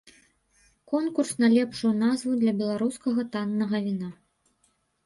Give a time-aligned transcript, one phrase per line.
[0.91, 4.09] Конкурс на лепшую назву для беларускага таннага віна!